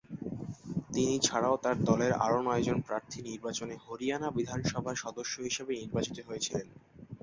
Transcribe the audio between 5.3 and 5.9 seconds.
হিসেবে